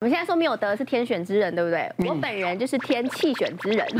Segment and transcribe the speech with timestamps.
[0.00, 1.92] 我们现在说没有得是天选之人，对不对？
[2.08, 3.86] 我本人就是天气选之人。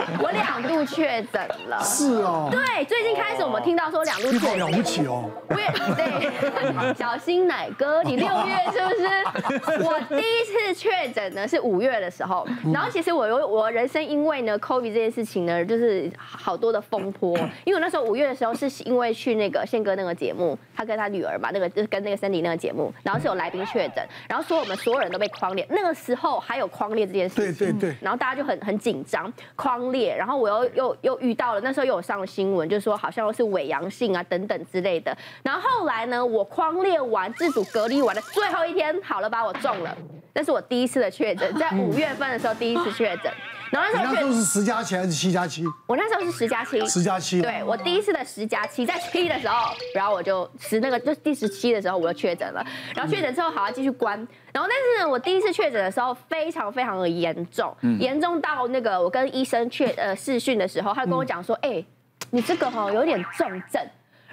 [0.22, 2.48] 我两度确诊了，是哦。
[2.50, 5.30] 对，最近开始我们听到说两度确诊，好了不起哦。
[5.48, 9.84] 我也对， 小心奶哥，你六月是不是？
[9.84, 17.36] 我第一次确诊呢是五月的时候，然后其实我有我人生因为呢 COVID 这件事情呢，就是好多的风波。
[17.64, 29.99] 因为我那时候五月的时候是因为去那个宪哥那个节目，他跟他女儿嘛，那个就是跟那个森迪那个节目，然后是有来宾确诊，然后说我们所有人都被框列，那个时候还有框列这件事情，对对对，然后大家就很很紧张，框列。
[30.08, 35.16] 然后我又又又遇到了，那时候又有上了新闻，就是说好像是伪阳性啊等等之类的。
[35.42, 39.96] 然后后来呢，我框列完自主隔离完的最后一天，好了吧，我中了，
[40.34, 43.32] 那是我第一次的确诊，在五月份的时候第一次确诊。
[43.70, 45.64] 然后那时候，那时候是十加七还是七加七？
[45.86, 46.84] 我那时候是十加七。
[46.86, 47.40] 十加七。
[47.40, 52.64] 对，我第一次的十加七，在七的时候，然后我就十那个就第十七的时候我就确诊了。
[52.94, 54.16] 然后确诊之后，好要继续关。
[54.52, 61.84] 然后但是呢，我第一次确诊的时候非常非常的严重，严重到那个我跟医生确呃视讯的时候，他就跟我讲说，哎，
[62.30, 63.80] 你这个哈有点重症。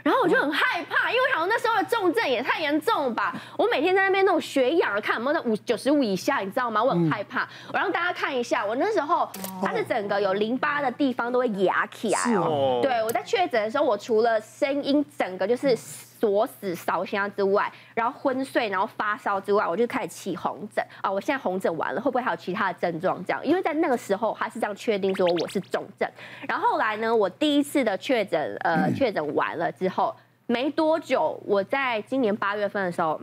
[0.07, 3.35] 然后我就很害怕，因为好像那时候的重症也太严重了吧！
[3.57, 6.81] 我每天在那边那种血氧，看有没有在五九十五以下，你知道吗？
[6.81, 7.45] 我很害怕。
[7.73, 9.29] 我让大家看一下，我那时候
[9.61, 12.79] 它是整个有淋巴的地方都会压起来哦。
[12.81, 15.77] 对，我在确诊的时候，我除了声音整个就是。
[16.19, 21.11] 锁死烧香之外，然后昏睡，然后发烧之外，我就开始起红疹啊！
[21.11, 23.23] 我现在红疹完了，会不会还有其他的症状？
[23.23, 26.09] 这样，因为在那个时候他是这样确定说我是重症。
[26.47, 30.15] 然后后来呢，我第一次的确诊，呃，确诊完了之后
[30.47, 33.19] 没多久，我在今年八月份的时候，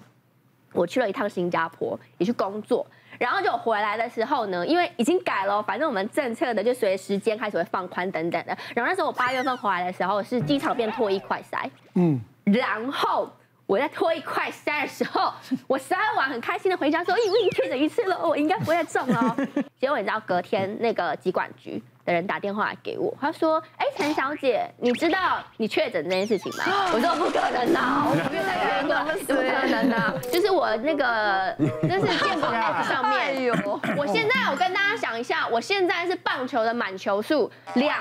[0.72, 2.86] 我去了一趟新加坡，也去工作。
[3.18, 8.56] 然后就回来的时候呢，因为已经改了，反正我们政策的就随着时间开始会放宽等等的。
[8.74, 12.20] 然后那时候我八月份回来的时候，是机场变唾液快筛，嗯。
[12.44, 13.30] 然后
[13.66, 15.32] 我在唾液快筛的时候，
[15.66, 19.36] 我塞完很开心的回家说：“咦，我已经确诊一次了，我应该不会再中了。
[19.80, 33.50] ”结果你知道，隔天那个疾管局的人打电话来给我，他说：“哎，陈小姐，你知道你确诊这件事情吗？” 我说：“不可能啊， 我不愿再确诊，不可能啊，就是我那个就是健保 App 上面，
[33.96, 37.96] 我现在我跟大家讲一下，我现在是棒球的满球数两。”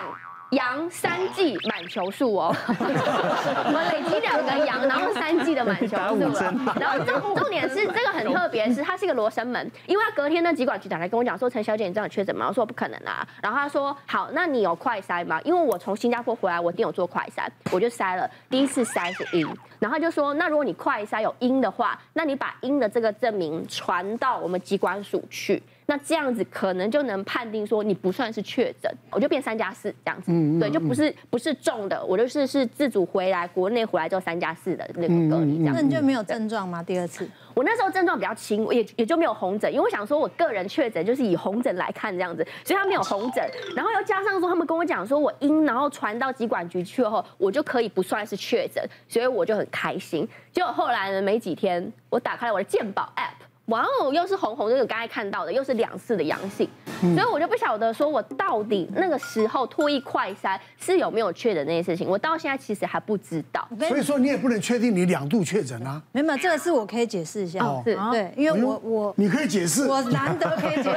[0.53, 6.75] 阳三季满球数哦，我们累积两个阳，然后三季的满球数了。
[6.79, 12.47] 然后重重点是这个很特别，是它是一个罗生门，因为他隔天的疾管局长来跟我讲说，陈小姐你这样确诊吗？
[12.47, 13.27] 我说不可能啊。
[13.41, 15.39] 然后他说好，那你有快筛吗？
[15.43, 19.47] 因为我从新加坡回来，我一定有做快筛，我就筛了，第一次筛是阴。
[19.79, 25.61] 然后他就说，那如果你快筛有阴的话，那你把阴的这个证明传到我们疾管署去。
[25.85, 35.75] 那这样子可能就能判定说你不算是确诊，我就变三加四这样子，对，就不是不是重的，我就是是自主回来国内回来之后三加四的那个隔离这样。
[35.75, 36.81] 那你就没有症状吗？
[36.81, 37.27] 第二次？
[37.53, 50.27] 我那时候症状比较轻，也也就没有红疹，因为我想说我个人确诊就是以红疹来看这样子，所以他没有红疹，然后又加上说他们跟我讲说我阴，然后传到疾管局去后，我就可以不算是确诊，所以我就很开心。
[50.51, 53.45] 结果后来呢，没几天我打开了我的健保 App。
[53.67, 56.67] 哇哦，又是红红，就是刚才看到的，又是两次的阳性，
[57.01, 63.65] 嗯、所以我就不晓得说，我到底那个时候脱一快筛是有没有确诊那些事情，我到现在其实还不知道。
[63.87, 66.01] 所以说你也不能确定你两度确诊啊？
[66.11, 67.97] 没有，这个是我可以解释一下，哦、是。
[68.11, 70.89] 对，因为我我你可以解释，我难得可以解释，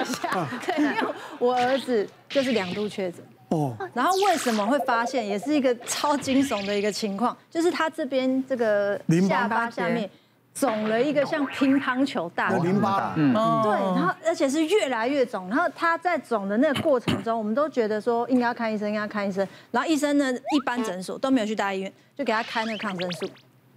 [0.00, 0.96] 一下， 对，因为
[1.38, 3.22] 我儿子就是两度确诊。
[3.54, 10.10] 哦，然后为什么会发现，也是一个超惊悚的一个情况，就是他这边这个下巴下面
[10.52, 13.32] 肿了一个像乒乓球大的淋巴，嗯，
[13.62, 23.28] 对，然后而且是越来越肿，然后他在肿的那个过程中，我们都觉得说应该要看医生，应该要看医生，然后医生呢，一般诊所都没有去大医院，就给他开那个抗生素。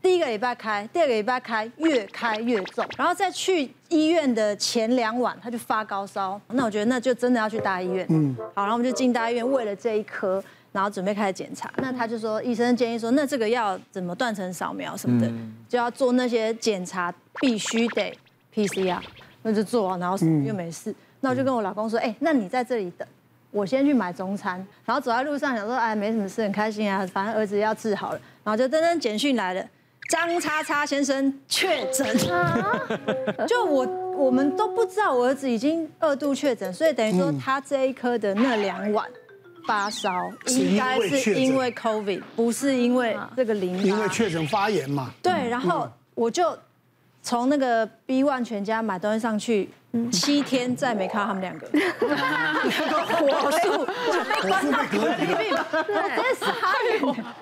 [0.07, 6.39] 第一个礼拜开，第二个礼拜开，越开越重，然后再去医院的前两晚，他就发高烧。
[6.47, 8.07] 那我觉得那就真的要去大医院。
[8.09, 10.41] 嗯，好，然后我们就进大医院，为了这一颗，
[10.71, 11.69] 然后准备开始检查。
[11.79, 15.29] 那他就说，医生建议说，那这个要怎么断层扫描什么的，
[15.67, 18.17] 就要做那些检查，必须得
[18.55, 19.01] PCR。
[19.41, 20.95] 那就做，然后又没事。
[21.19, 23.05] 那我就跟我老公说，哎，那你在这里等，
[23.51, 24.65] 我先去买中餐。
[24.85, 28.21] 然后走在路上想说，哎，没什么事，很开心啊，反正儿子要治好了。
[28.45, 29.61] 然后就噔噔简讯来了。
[30.07, 32.07] 张叉叉先生确诊，
[33.47, 39.05] 就我我们都不知道我儿子已经二度确诊，所以等于说他这一颗的那两晚
[39.67, 40.09] 发烧，
[40.47, 45.11] 应该是因为 COVID，不是因为这个淋巴，因为确诊发炎嘛。
[45.21, 46.57] 对，然后我就
[47.21, 49.69] 从那个 B One 全家买东西上去，
[50.11, 51.67] 七天再没看到他们两个，
[53.15, 56.51] 火速就被关到隔离病房，我真是傻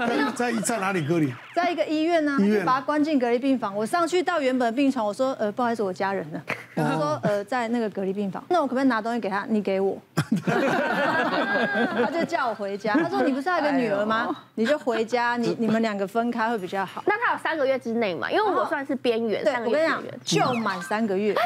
[0.05, 0.33] 眼。
[0.35, 1.33] 在在哪里隔离？
[1.53, 3.75] 在一个医院呢，医院把他关进隔离病房。
[3.75, 6.41] 我上去到原本的病床，我说呃不好意思，我家人呢？
[6.75, 8.43] 他说呃在那个隔离病房。
[8.49, 9.45] 那我可不可以拿东西给他？
[9.49, 9.97] 你给我。
[10.45, 12.93] 他就叫我回家。
[12.93, 14.35] 他说你不是还有个女儿吗？
[14.55, 17.03] 你就回家，你你们两个分开会比较好。
[17.05, 18.29] 那他有三个月之内嘛？
[18.29, 19.43] 因为我算是边缘。
[19.43, 21.35] 对，我跟你讲，就满三个月。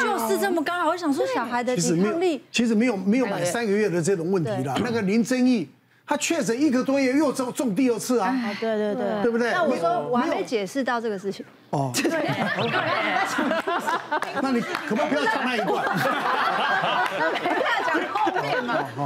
[0.00, 0.88] 就是这么刚好。
[0.88, 4.74] 我想说小孩的抵抗力，其实没有没有满三个月的这种问题了。
[4.82, 5.68] 那个林正义。
[6.08, 8.32] 他确诊一个多月又中中第二次啊！
[8.60, 9.50] 对对对，对不对？
[9.50, 11.90] 那我说我还没解释到这个事情哦。
[11.92, 12.08] 对，
[14.40, 15.66] 那你可不可以不要讲那一段？
[15.66, 15.74] 不
[17.60, 18.86] 要讲后面嘛。
[18.96, 19.00] 我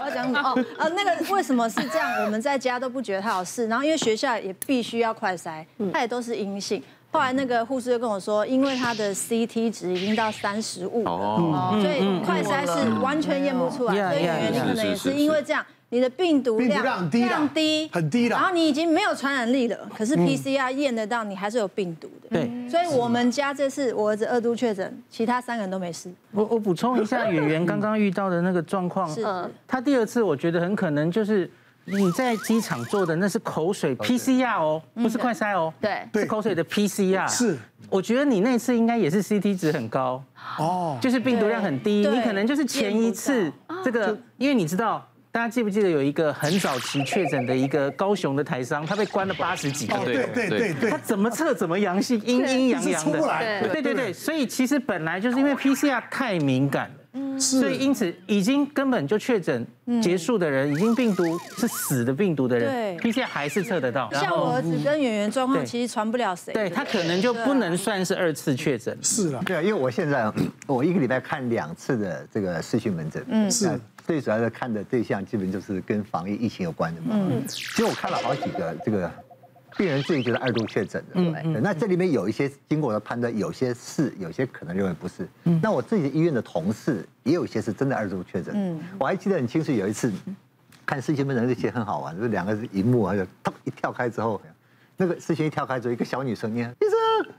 [0.00, 2.24] 要讲哦，呃，那个为什么是这样？
[2.24, 5.62] 我们在家都不觉得他有事，然后因为学校也必须要快筛，
[5.92, 6.82] 他也都是阴性。
[7.12, 13.94] 后来那个护士就跟我说，因为他的 CT 值已经到三十五了，所以快筛是完全验不出来。
[13.94, 15.64] 所以原因可能也是因为这样。
[15.90, 17.22] 你的病毒量量低，
[17.52, 18.34] 低，很低了。
[18.34, 22.30] 然后你已经没有传染力了，可是 PCR 验得到你还是有病毒的。
[22.30, 26.10] 对，所以我们家这次我儿子二度确诊，其他三个人都没事。
[26.30, 29.22] 我我补充一下，演员刚刚遇到的那个状况，是
[29.68, 31.50] 他第二次，我觉得很可能就是
[31.84, 37.28] 你在机场做的那是口水 PCR 哦，不是快筛哦，对，是口水的 PCR。
[37.28, 37.58] 是，
[37.90, 40.22] 我觉得你那次应该也是 CT 值很高。
[40.58, 43.52] 哦，就是病毒量很低，你可能就是前一次
[43.84, 45.06] 这个，因为你知道。
[45.34, 53.18] 大家记不记得有一个很早期确诊的一个高雄的台商，他被关了八十几个，对对对对，他怎么测怎么阳性，阴阴阳阳的，
[53.72, 56.94] 对对对，所以其实本来就是因为 PCR 太敏感了，
[57.38, 59.66] 所以因此已经根本就确诊
[60.02, 64.10] 结束的人，已经病毒是死的病毒的人，PCR 还是测得到。
[64.12, 68.96] 像我儿子跟圆圆状况，其实传不了谁，对他可能就不能算是二次确诊。
[69.02, 70.32] 是了，对啊，因为我现在
[70.66, 73.78] 我一个礼拜看两次的这个视讯门诊，嗯，是。
[74.04, 77.10] 最主要的看的对象，基本就是跟防疫疫情有关的嘛。
[77.12, 79.08] 嗯，其实我看了好几个这个
[79.76, 81.10] 病人，自己觉得二度确诊的。
[81.14, 81.60] 嗯嗯。
[81.62, 85.28] 那这里面有一些经过我的判断，有些是，有些可能认为不是。
[85.44, 85.58] 嗯。
[85.62, 88.54] 那我自己的医院的同事也有一些是真的二度确诊。
[88.56, 88.80] 嗯。
[88.98, 90.12] 我还记得很清楚，有一次
[90.84, 94.40] 看视讯门诊，那些很好玩，就是两个荧幕，还有啪一跳开之后，
[94.96, 96.84] 那个视讯一跳开之后，一个小女生，你看医
[97.24, 97.34] 生，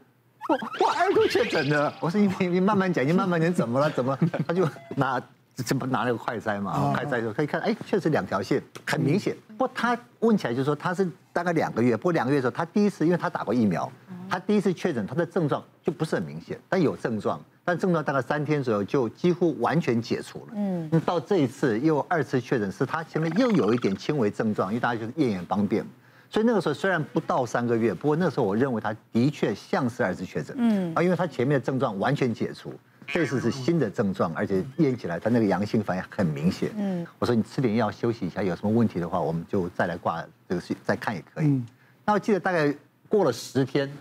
[0.50, 1.94] 我我二度确诊了。
[2.00, 3.90] 我说你你你慢慢讲，你慢慢讲，怎么了？
[3.90, 4.18] 怎么？
[4.48, 5.22] 他就拿。
[5.56, 6.94] 这不拿那个快塞嘛？
[6.96, 9.36] 快塞就可以看，哎，确实两条线很明显。
[9.50, 13.92] 不过他问起来就是说，他是大概两个月，不过两个月的时候，他第一次因为他打过疫苗，
[14.28, 20.54] 他第一次确诊，他的症状就不是很明显，但有症状，但症状大概三天左右就几乎完全解除了。
[20.56, 25.86] 嗯，到这一次又二次确诊，是他前面又有一点轻微症状，因为大家就是验眼方便，
[26.32, 30.56] 所以那个时候虽然不到三个月，不过那时候我认为他的确像是二次确诊。
[30.58, 32.74] 嗯，啊，因为他前面的症状完全解除。
[33.08, 36.72] 这次是新的症状，而且验起来他那个阳性反应很明显。
[36.78, 41.62] 嗯，我说你吃点药休息一下，有什么问题的话，我们就再来挂这个去再看也可以。
[42.06, 42.74] 那我记得大概
[43.08, 43.92] 过了十天，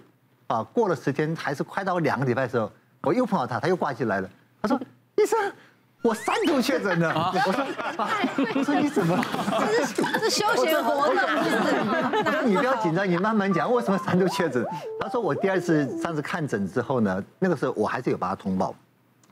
[0.47, 2.71] 啊，过了十天还是快到两个礼拜的时候，
[3.03, 4.29] 我又碰到他，他又挂进来了。
[4.61, 4.81] 他说
[5.17, 5.39] ：“医生，
[6.03, 7.65] 我三度确诊了。”我说
[8.55, 9.17] ：“我说你怎么？
[9.61, 14.65] 这是这是休闲活动，我说你不要紧张，你慢慢讲，为什么三度确诊？”
[15.01, 18.75] 他说：“我第二次上次看诊之后呢，那个时候我还是有把他通报。”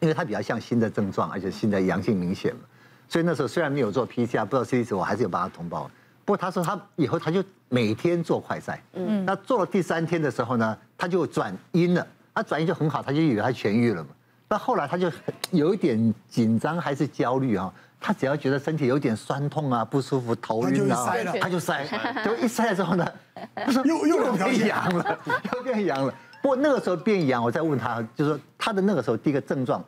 [0.00, 2.62] 因为他比较像新的症状，而且新的阳性明显嘛，
[3.08, 5.90] 所以那时候虽然没有做 PCR，不知道 C T 值，我还是有帮他通报。
[6.24, 14.10] 不过他说他以后他就每天做快筛，嗯，那做了第三天的时候呢，他就转阴了，他转阴就很好，他就以为他痊愈了嘛。
[14.48, 15.10] 那后来他就
[15.50, 21.84] 有一点紧张还是焦虑啊，他只要觉得身体有点酸痛啊、不舒服、头晕啊，他就筛，
[22.24, 23.06] 就一筛之后呢，
[23.54, 25.18] 他说又又变阳了，
[25.54, 26.14] 又变阳了。
[26.42, 29.84] 不过那个时候变阳，我再问他，就是说他的那个时候第一个症状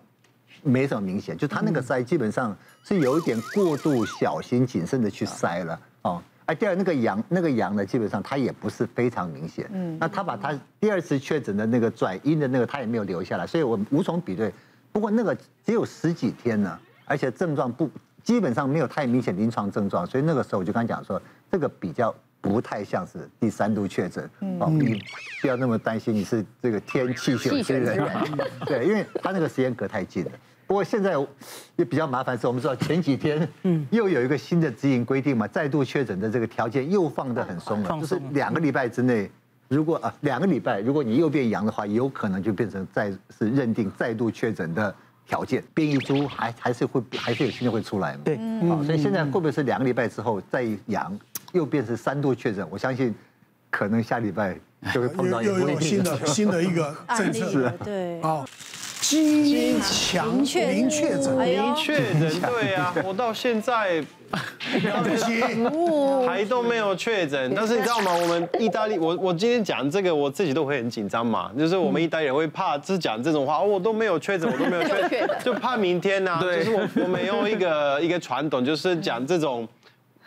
[0.62, 2.54] 没什么明显，就他那个筛基本上
[2.84, 6.22] 是有一点过度小心谨慎的去塞了哦。
[6.44, 9.66] 哎，第二那个阳那个阳呢，基本上他也不是非常明显。
[9.72, 14.52] 嗯，那他把他第二次确诊的那个转阴的那个他也没有留下来，所以我无从比对。
[14.92, 17.88] 不过那个只有十几天呢，而且症状不
[18.22, 22.14] 基本上没有太明显临床症状，所以那个时候我就跟他讲说，这个比较。
[22.42, 25.00] 不太像是第三度确诊，哦，你
[25.40, 28.04] 不要那么担心，你是这个天气选之人，
[28.66, 30.30] 对，因为他那个时间隔太近了。
[30.66, 31.14] 不过现在
[31.76, 39.30] 也比较麻烦，是我们知道前几天，嗯，又有一个新的指引规定嘛，再度确诊的这个条件又放得很松了，就是两个礼拜之内，
[39.68, 44.92] 如果啊两个礼拜，如果你又变阳的话，有可能就变成再是认定再度确诊的
[45.28, 48.36] 条件，变异株还还是会还是有新的会出来嘛，对，
[48.68, 51.16] 好，所以现在会不会是两个礼拜之后再阳？
[51.52, 53.14] 又变成三度确诊，我相信
[53.70, 54.56] 可能下礼拜
[54.92, 58.44] 就会碰到又有新的 新的一个政策，对，啊。
[59.02, 60.44] 基因强明
[60.88, 67.52] 确诊，明确诊，对啊，我到现在不行，还都没有确诊。
[67.54, 68.14] 但是你知道吗？
[68.14, 71.50] 我们意大利，我我今天讲这个，我自己都会很紧张嘛。
[71.58, 76.38] 就是我们意大利人会怕，就是讲这种话，我都没有确诊，我都没有确诊， 就怕明天呢。
[76.40, 79.68] 对，就是我我们有一个一个传统，就是讲这种。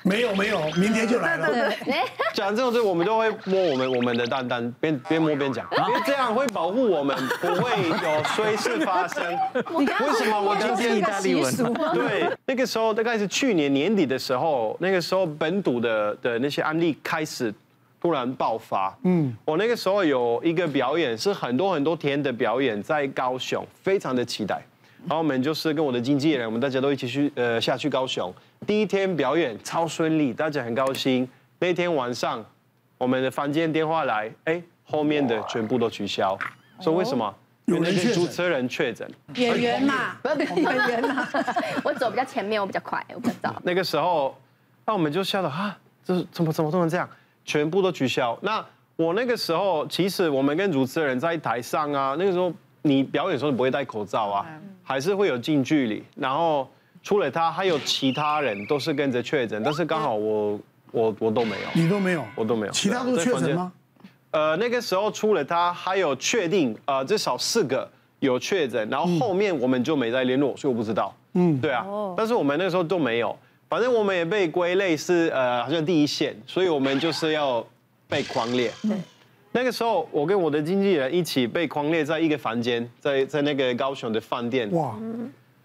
[0.06, 1.74] 没有没有，明天就来了。
[2.32, 9.24] 讲这种事，我们都会摸我们我们的蛋蛋，边边摸边讲，因为这样会保护我们 不会有衰事发生。
[9.74, 11.52] 为什么我今天意大利文？
[11.94, 17.52] 对，那个时候大概是去年年底的时候，那个时候本土的的那些案例开始
[18.00, 18.96] 突然爆发。
[19.06, 24.62] 嗯，我那个时候有一个表演是很多很多天的表演，在高雄，非常的期待。
[25.08, 28.34] 然后我们就是跟我的经纪人，我们大家都一起去呃下去高雄。
[28.66, 31.28] 第一天表演超顺利，大家很高兴。
[31.60, 32.44] 那天晚上，
[32.98, 36.38] 我们的房间电话来，哎，后面的全部都取消。
[36.80, 37.34] 说为什么？
[37.66, 39.10] 有那些主持人确诊。
[39.36, 40.18] 演员嘛，
[40.56, 41.28] 演员嘛。
[41.84, 43.54] 我走比较前面，我比较快，我不知道。
[43.64, 44.36] 那个时候，
[44.86, 47.08] 那我们就笑了啊，这是怎么怎么怎么这样？
[47.44, 48.38] 全部都取消。
[48.42, 54.46] 那我那个时候，其实我们跟主持人在台上啊，那个时候你表演的时候你不会戴口罩啊，
[54.84, 56.68] 还是会有近距离，然后。
[57.06, 60.60] 除了他，还有其他人都是跟着确诊，但是刚好我
[60.92, 63.72] 我我都没有，你都没有，我都没有，其他都确诊吗？
[64.32, 67.88] 呃，那个时候除了他，还有确定呃至少四个
[68.22, 71.16] 有确诊，然后后面我们就没再联络，所以我不知道。
[71.34, 71.86] 嗯，对啊，
[72.18, 73.38] 但是我们那个时候都没有，
[73.70, 77.64] 反正我们也被归类是呃好像第一线，所以我们就是要
[78.10, 78.72] 被狂列。
[78.82, 78.98] 对，
[79.52, 84.72] 那个时候我跟我的经纪人一起被狂列在一个房间，在在那个高雄的饭店。
[84.72, 84.96] 哇。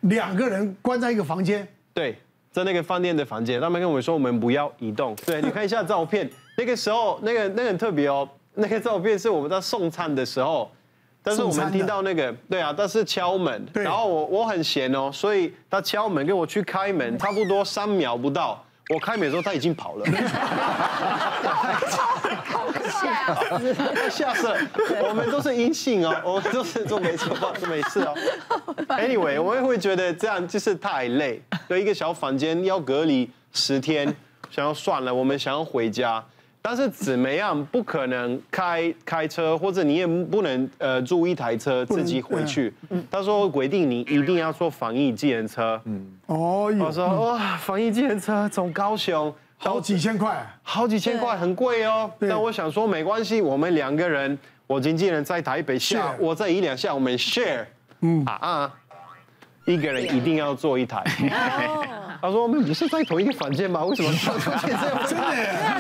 [0.03, 2.17] 两个人关在一个房间，对，
[2.51, 5.15] 在那个饭店的房间，他们跟我们说我们不要移动。
[5.27, 10.71] 对， 你看一下照片，那个时候那个那个很特别哦，那个照片是我们在送餐的时候，
[11.23, 20.05] 但是我们听到那个，对啊，但是敲门，然后我我很闲哦，所以他敲门跟我去开门，差不多三秒不到，我开美的时候他已经跑了。
[24.11, 24.49] 吓死！
[25.03, 28.13] 我们都是阴性哦，我们都是都没错，都没事哦。
[28.89, 34.13] Anyway，我也会觉得这样就是太累，有一个小房间要隔离十天，
[34.51, 36.25] 想要算了，我们想要回家，
[36.63, 42.73] 但是怎么样不可能开开车，或者你也不能呃租一台车自己回去。
[43.11, 45.81] 他说规定你一定要坐防疫计程车。
[45.85, 49.35] 嗯，哦，我说哇，防疫计程车从高雄。
[49.63, 52.11] 好几千块，好几千块，很贵哦。
[52.19, 57.67] 但我想说，没关系，我们两个人，我经纪人在台北下，我在宜良下，我们 share。
[58.01, 58.75] 嗯啊啊，
[59.67, 61.05] 一个人一定要坐一台。
[62.21, 63.85] 他说：“我们不是在同一个房间吗？
[63.85, 65.07] 为什么出现这样？
[65.07, 65.19] 真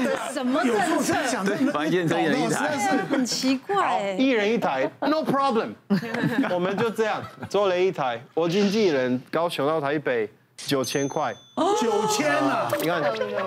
[0.04, 0.32] 的？
[0.32, 1.14] 什么政策？
[1.44, 2.76] 对，房间只有一台，
[3.10, 4.14] 很奇怪。
[4.18, 5.70] 一人一台，no problem。
[6.50, 8.20] 我们就这样做了一台。
[8.34, 10.28] 我经纪人高雄到台北。”
[10.66, 11.32] 九千块，
[11.80, 12.68] 九千啊！
[12.78, 13.02] 你看，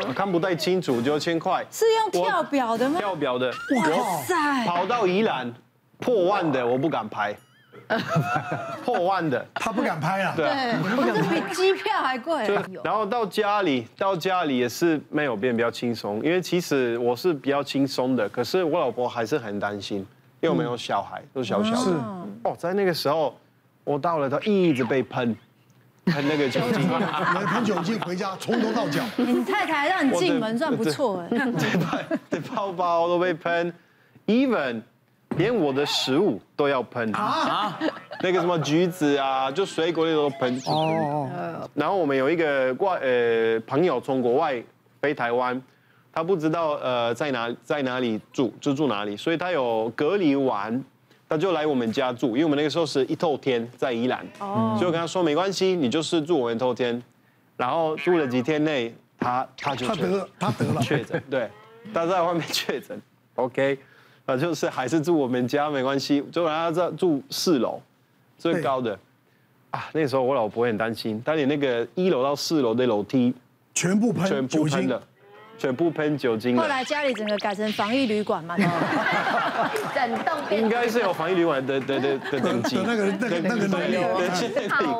[0.08, 2.98] 我看不太清楚，九千块是用跳表的吗？
[2.98, 4.66] 跳表的，哇塞！
[4.66, 5.54] 跑到宜兰，
[6.00, 7.38] 破万的我不敢拍，
[8.84, 10.46] 破万的他不敢拍啊，对，
[11.06, 12.48] 这比机票还贵。
[12.84, 20.00] 然后到家里，到家里也是没有变比较轻松，因为其实我是比较轻松的，可是我老婆还是很担心，
[20.42, 21.78] 因为我没有小孩，都小小的。
[21.78, 21.90] 是
[22.44, 23.38] 哦，在那个时候，
[23.84, 25.36] 我到了，他一直被喷。
[26.06, 29.02] 喷那个酒精，喷酒精回家，从头到脚。
[29.16, 31.30] 你太太让你进门算不错哎。
[31.30, 33.74] 对，对，包包都被喷
[34.26, 34.82] ，even
[35.38, 37.80] 连我的食物都要喷啊。
[38.22, 40.62] 那个什么橘子啊，就水果那都喷。
[40.66, 41.30] 哦。
[41.74, 44.62] 然后我们有一个外呃朋友从国外
[45.02, 45.62] 飞台湾，
[46.12, 50.84] 他不知道呃在哪在哪里住就住哪里，所以他有隔离完。
[51.30, 57.02] 他就来我们家住，因为我们那个时候是一透天在宜兰，所以我跟他说没关系，你就是住我们一透天。
[57.58, 61.50] 然后住了几天内，他他就他得，他得了确诊，对，
[61.92, 63.02] 他在外面确诊
[63.34, 63.80] ，OK，
[64.26, 67.82] 啊就是还是住我们家没关系，就让他在住四楼
[68.38, 68.98] 最高的，
[69.72, 73.34] 啊那个时候我老婆很担心，他连那个一楼到四楼的楼梯
[73.74, 75.02] 全部喷，全部喷了。
[75.56, 76.58] 全部喷酒精。
[76.58, 78.58] 后来家里整个改成防疫旅馆嘛，
[79.94, 82.76] 整栋应该是有防疫旅馆的的的的等级。
[82.84, 83.98] 那个那个那个能力，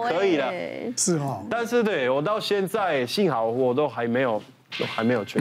[0.08, 0.54] 可以了，
[0.96, 1.44] 是哈。
[1.50, 4.42] 但是对我到现在幸好我都还没有，
[4.78, 5.26] 都还没有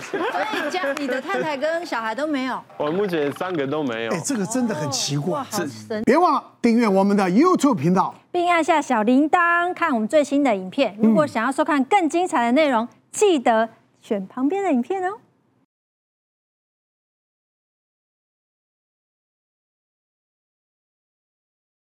[0.00, 2.60] 所以家你的太太跟小孩都没有。
[2.76, 4.12] 我目前三个都没有。
[4.12, 5.42] 哎，这个真的很奇怪。
[5.42, 6.02] 好神。
[6.04, 10.96] 别忘了订阅我们的 YouTube 频道，并按下小铃铛看我们最新的影片。
[11.00, 13.68] 如果想要收看更精彩的内容，记得
[14.00, 15.18] 选旁边的影片哦。